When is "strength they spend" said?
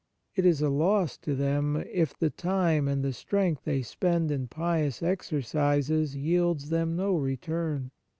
3.13-4.31